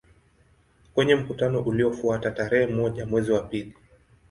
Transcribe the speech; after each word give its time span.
Kwenye 0.93 1.15
mkutano 1.15 1.61
uliofuata 1.61 2.31
tarehe 2.31 2.67
moja 2.73 3.05
mwezi 3.05 3.31
wa 3.31 3.41
pili 3.43 3.73